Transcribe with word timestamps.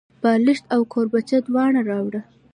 بالښت 0.21 0.63
او 0.75 0.81
کوربچه 0.93 1.37
دواړه 1.47 1.81
راوړه. 1.89 2.21